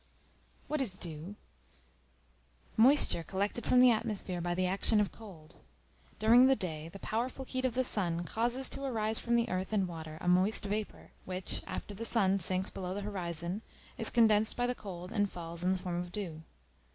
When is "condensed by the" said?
14.09-14.73